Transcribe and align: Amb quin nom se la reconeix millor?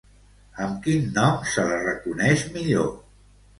Amb 0.67 0.79
quin 0.87 1.05
nom 1.19 1.45
se 1.53 1.67
la 1.73 1.79
reconeix 1.85 2.49
millor? 2.59 2.93